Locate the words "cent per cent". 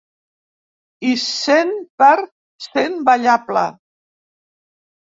1.25-2.99